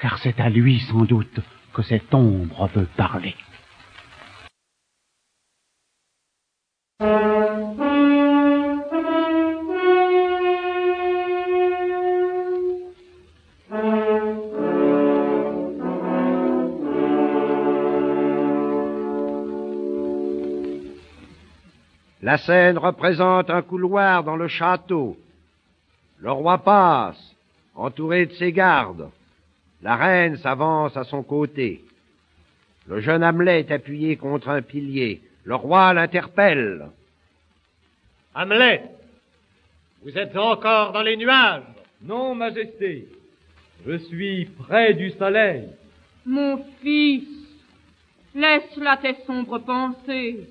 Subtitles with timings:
[0.00, 1.40] Car c'est à lui sans doute
[1.74, 3.36] que cette ombre veut parler.
[22.22, 25.16] La scène représente un couloir dans le château.
[26.18, 27.29] Le roi passe,
[27.80, 29.10] entouré de ses gardes.
[29.82, 31.82] La reine s'avance à son côté.
[32.86, 35.22] Le jeune Hamlet est appuyé contre un pilier.
[35.44, 36.88] Le roi l'interpelle.
[38.34, 38.84] Hamlet,
[40.02, 41.62] vous êtes encore dans les nuages.
[42.02, 43.06] Non, Majesté,
[43.86, 45.68] je suis près du soleil.
[46.26, 47.28] Mon fils,
[48.34, 50.48] laisse là tes sombres pensées.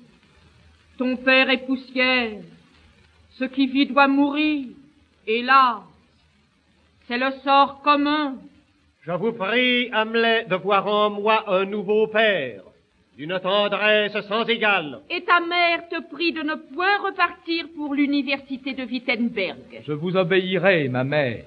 [0.98, 2.40] Ton père est poussière.
[3.38, 4.66] Ce qui vit doit mourir.
[5.26, 5.82] Hélas,
[7.10, 8.36] c'est le sort commun.
[9.02, 12.62] Je vous prie, Hamlet, de voir en moi un nouveau père,
[13.16, 15.00] d'une tendresse sans égale.
[15.10, 19.82] Et ta mère te prie de ne point repartir pour l'université de Wittenberg.
[19.84, 21.46] Je vous obéirai, ma mère.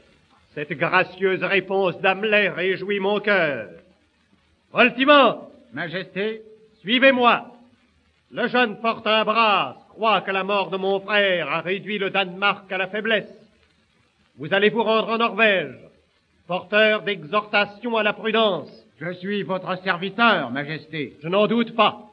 [0.53, 3.69] Cette gracieuse réponse d'Hamlet réjouit mon cœur.
[4.73, 6.41] Voltimand, Majesté,
[6.81, 7.45] suivez-moi.
[8.31, 12.77] Le jeune Fortinbras croit que la mort de mon frère a réduit le Danemark à
[12.77, 13.42] la faiblesse.
[14.39, 15.75] Vous allez vous rendre en Norvège,
[16.47, 18.67] porteur d'exhortation à la prudence.
[18.99, 21.15] je suis votre serviteur, Majesté.
[21.21, 22.11] Je n'en doute pas.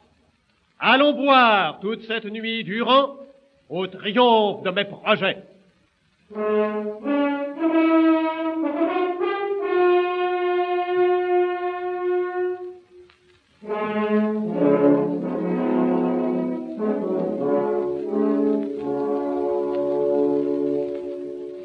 [0.79, 3.17] Allons boire toute cette nuit durant
[3.71, 5.39] au triomphe de mes projets.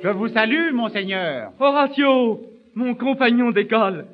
[0.06, 1.52] Je vous salue, monseigneur.
[1.60, 2.40] Horatio,
[2.76, 4.06] mon compagnon d'école,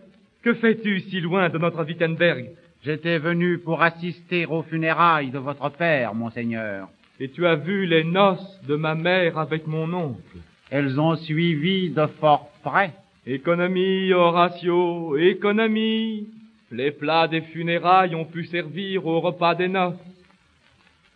[0.41, 2.51] que fais-tu si loin de notre Wittenberg?
[2.81, 6.87] J'étais venu pour assister aux funérailles de votre père, monseigneur.
[7.19, 10.37] Et tu as vu les noces de ma mère avec mon oncle.
[10.69, 12.93] Elles ont suivi de fort près.
[13.27, 16.25] Économie, Horatio, économie.
[16.71, 19.95] Les plats des funérailles ont pu servir au repas des noces.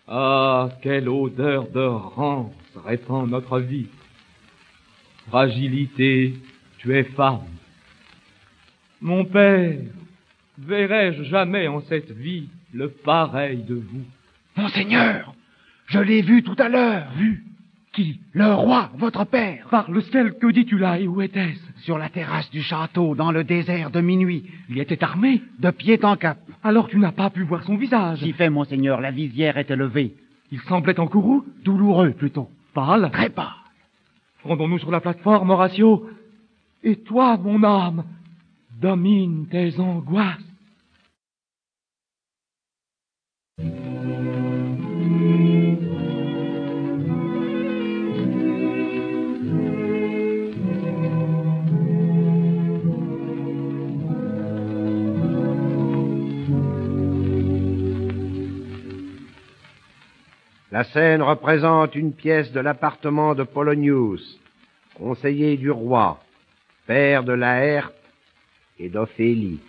[0.06, 2.52] Ah, quelle odeur de rance
[2.85, 3.88] répand notre vie.
[5.30, 6.34] Fragilité,
[6.78, 7.40] tu es femme.
[9.02, 9.78] Mon père,
[10.58, 14.03] verrai-je jamais en cette vie le pareil de vous?
[14.56, 15.34] Monseigneur,
[15.88, 17.08] je l'ai vu tout à l'heure.
[17.18, 17.44] Vu?
[17.94, 18.19] Qui?
[18.34, 19.68] Le roi, votre père.
[19.72, 21.62] Par le ciel, que dis-tu là et où était-ce?
[21.84, 26.03] Sur la terrasse du château, dans le désert de minuit, Il était armé de pied
[26.03, 26.38] en cap.
[26.64, 28.19] Alors tu n'as pas pu voir son visage.
[28.19, 30.14] Si fait, monseigneur, la visière était levée.
[30.52, 32.50] Il semblait en courroux, Douloureux, plutôt.
[32.74, 33.09] pâle.
[33.12, 33.46] Très pâle.
[34.46, 36.08] Rendons-nous sur la plateforme, Horatio.
[36.84, 38.04] Et toi, mon âme,
[38.80, 40.38] domine tes angoisses.
[60.75, 64.38] La scène représente une pièce de l'appartement de Polonius,
[64.96, 66.19] conseiller du roi,
[66.86, 67.96] père de Laerte
[68.78, 69.62] et d'Ophélie.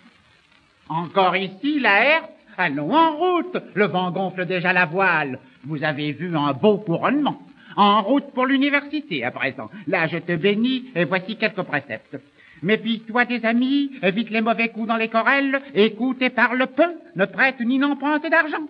[0.89, 3.57] Encore ici, la herse Allons en route.
[3.73, 5.39] Le vent gonfle déjà la voile.
[5.63, 7.39] Vous avez vu un beau couronnement.
[7.77, 9.69] En route pour l'université à présent.
[9.87, 12.17] Là, je te bénis et voici quelques préceptes.
[12.61, 17.23] Méfie-toi des amis, évite les mauvais coups dans les querelles, écoute et parle peu, ne
[17.23, 18.67] prête ni n'emprunte d'argent.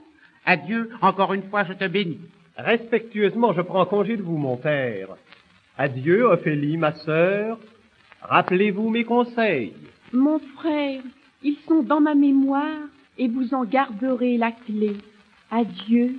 [0.47, 2.21] Adieu, encore une fois, je te bénis.
[2.55, 5.09] Respectueusement, je prends congé de vous, mon père.
[5.77, 7.59] Adieu, Ophélie, ma sœur.
[8.21, 9.73] Rappelez-vous mes conseils.
[10.13, 11.01] Mon frère,
[11.43, 12.87] ils sont dans ma mémoire
[13.17, 14.93] et vous en garderez la clé.
[15.51, 16.15] Adieu.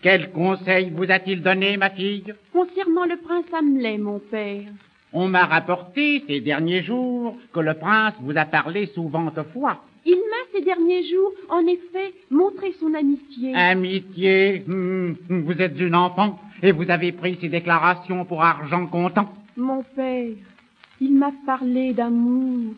[0.00, 2.32] Quel conseil vous a-t-il donné, ma fille?
[2.54, 4.70] Concernant le prince Hamlet, mon père.
[5.12, 9.82] On m'a rapporté ces derniers jours que le prince vous a parlé souvent de foi.
[10.08, 13.52] Il m'a ces derniers jours, en effet, montré son amitié.
[13.56, 19.28] Amitié, hum, vous êtes une enfant et vous avez pris ces déclarations pour argent comptant.
[19.56, 20.30] Mon père,
[21.00, 22.74] il m'a parlé d'amour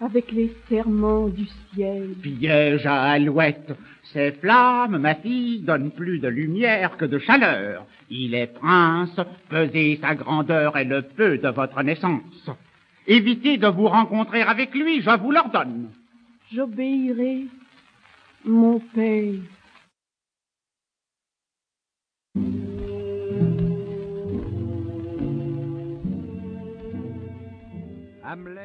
[0.00, 2.14] avec les serments du ciel.
[2.22, 3.72] Piège à alouette.
[4.12, 7.84] Ces flammes, ma fille, donnent plus de lumière que de chaleur.
[8.08, 9.14] Il est prince,
[9.50, 12.50] pesez sa grandeur et le peu de votre naissance.
[13.06, 15.90] Évitez de vous rencontrer avec lui, je vous l'ordonne.
[16.54, 17.46] J'obéirai,
[18.44, 19.40] mon père.
[28.22, 28.62] Hamlet